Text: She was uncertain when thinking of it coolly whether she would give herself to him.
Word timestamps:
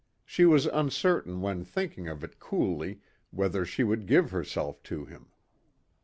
She 0.25 0.45
was 0.45 0.65
uncertain 0.65 1.41
when 1.41 1.63
thinking 1.63 2.07
of 2.07 2.23
it 2.23 2.39
coolly 2.39 3.01
whether 3.29 3.63
she 3.65 3.83
would 3.83 4.07
give 4.07 4.31
herself 4.31 4.81
to 4.81 5.05
him. 5.05 5.27